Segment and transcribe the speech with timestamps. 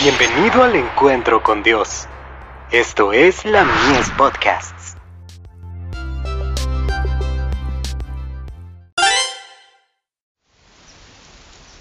[0.00, 2.06] Bienvenido al encuentro con Dios.
[2.70, 4.94] Esto es la Mies Podcasts.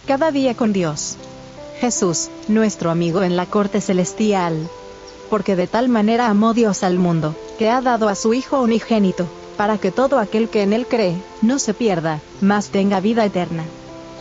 [0.08, 1.18] Cada día con Dios.
[1.80, 4.68] Jesús, nuestro amigo en la corte celestial.
[5.30, 9.28] Porque de tal manera amó Dios al mundo, que ha dado a su Hijo unigénito,
[9.58, 13.64] para que todo aquel que en él cree, no se pierda, mas tenga vida eterna.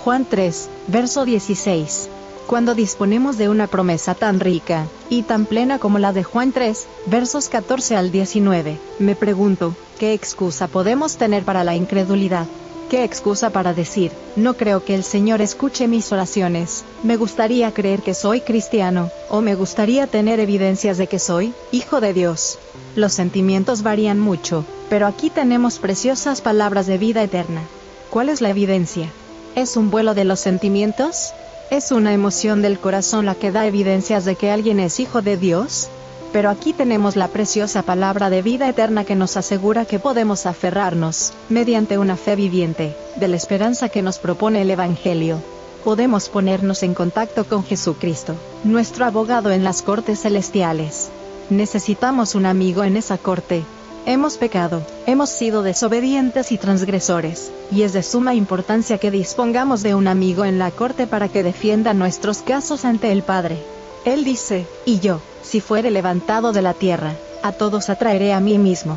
[0.04, 2.10] Juan 3, verso 16.
[2.46, 6.86] Cuando disponemos de una promesa tan rica, y tan plena como la de Juan 3,
[7.06, 12.46] versos 14 al 19, me pregunto, ¿qué excusa podemos tener para la incredulidad?
[12.88, 18.02] ¿Qué excusa para decir, no creo que el Señor escuche mis oraciones, me gustaría creer
[18.02, 22.60] que soy cristiano, o me gustaría tener evidencias de que soy, hijo de Dios?
[22.94, 27.62] Los sentimientos varían mucho, pero aquí tenemos preciosas palabras de vida eterna.
[28.08, 29.10] ¿Cuál es la evidencia?
[29.56, 31.32] ¿Es un vuelo de los sentimientos?
[31.68, 35.36] ¿Es una emoción del corazón la que da evidencias de que alguien es hijo de
[35.36, 35.88] Dios?
[36.32, 41.32] Pero aquí tenemos la preciosa palabra de vida eterna que nos asegura que podemos aferrarnos,
[41.48, 45.38] mediante una fe viviente, de la esperanza que nos propone el Evangelio.
[45.82, 51.08] Podemos ponernos en contacto con Jesucristo, nuestro abogado en las cortes celestiales.
[51.50, 53.64] Necesitamos un amigo en esa corte.
[54.08, 59.96] Hemos pecado, hemos sido desobedientes y transgresores, y es de suma importancia que dispongamos de
[59.96, 63.58] un amigo en la corte para que defienda nuestros casos ante el Padre.
[64.04, 68.58] Él dice, y yo, si fuere levantado de la tierra, a todos atraeré a mí
[68.58, 68.96] mismo.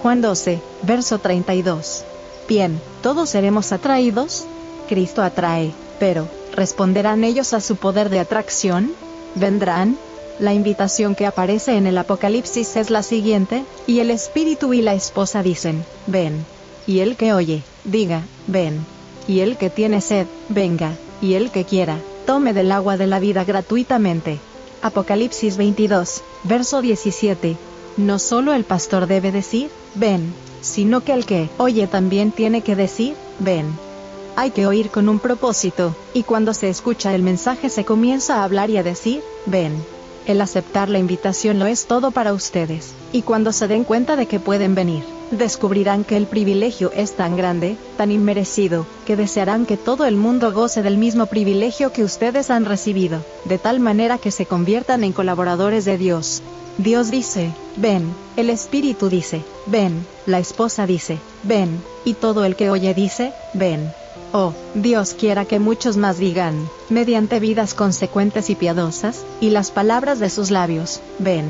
[0.00, 2.04] Juan 12, verso 32.
[2.48, 4.46] Bien, ¿todos seremos atraídos?
[4.88, 8.92] Cristo atrae, pero, ¿responderán ellos a su poder de atracción?
[9.34, 9.98] ¿Vendrán?
[10.38, 14.92] La invitación que aparece en el Apocalipsis es la siguiente, y el Espíritu y la
[14.92, 16.44] esposa dicen, ven.
[16.86, 18.84] Y el que oye, diga, ven.
[19.26, 20.92] Y el que tiene sed, venga.
[21.22, 24.38] Y el que quiera, tome del agua de la vida gratuitamente.
[24.82, 27.56] Apocalipsis 22, verso 17.
[27.96, 32.76] No solo el pastor debe decir, ven, sino que el que oye también tiene que
[32.76, 33.66] decir, ven.
[34.36, 38.44] Hay que oír con un propósito, y cuando se escucha el mensaje se comienza a
[38.44, 39.95] hablar y a decir, ven.
[40.26, 44.26] El aceptar la invitación lo es todo para ustedes, y cuando se den cuenta de
[44.26, 49.76] que pueden venir, descubrirán que el privilegio es tan grande, tan inmerecido, que desearán que
[49.76, 54.32] todo el mundo goce del mismo privilegio que ustedes han recibido, de tal manera que
[54.32, 56.42] se conviertan en colaboradores de Dios.
[56.78, 62.68] Dios dice, ven, el Espíritu dice, ven, la esposa dice, ven, y todo el que
[62.68, 63.92] oye dice, ven.
[64.38, 70.18] Oh, Dios quiera que muchos más digan, mediante vidas consecuentes y piadosas, y las palabras
[70.18, 71.46] de sus labios, ven.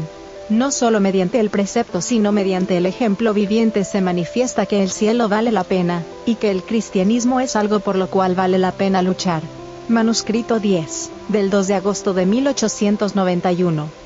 [0.51, 5.29] No solo mediante el precepto sino mediante el ejemplo viviente se manifiesta que el cielo
[5.29, 9.03] vale la pena, y que el cristianismo es algo por lo cual vale la pena
[9.03, 9.43] luchar.
[9.89, 14.06] Manuscrito 10, del 2 de agosto de 1891.